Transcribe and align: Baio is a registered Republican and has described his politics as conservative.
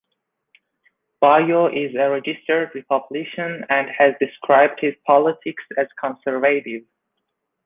Baio 1.21 1.71
is 1.71 1.95
a 1.95 2.09
registered 2.09 2.71
Republican 2.73 3.63
and 3.69 3.87
has 3.95 4.15
described 4.19 4.79
his 4.81 4.95
politics 5.05 5.63
as 5.77 5.85
conservative. 5.99 6.81